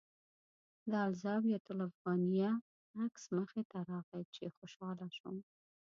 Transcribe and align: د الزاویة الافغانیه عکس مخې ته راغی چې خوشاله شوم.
د 0.91 0.93
الزاویة 1.07 1.59
الافغانیه 1.73 2.51
عکس 3.03 3.23
مخې 3.37 3.63
ته 3.71 3.79
راغی 3.91 4.23
چې 4.35 4.43
خوشاله 4.55 5.07
شوم. 5.17 5.37